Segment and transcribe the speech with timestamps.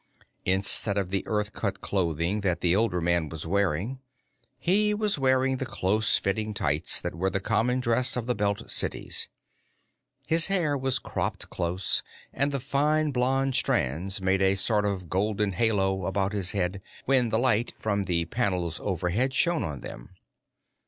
[0.45, 3.99] Instead of the Earth cut clothing that the older man was wearing,
[4.57, 8.67] he was wearing the close fitting tights that were the common dress of the Belt
[8.67, 9.27] cities.
[10.25, 12.01] His hair was cropped close,
[12.33, 17.29] and the fine blond strands made a sort of golden halo about his head when
[17.29, 20.15] the light from the panels overhead shone on them.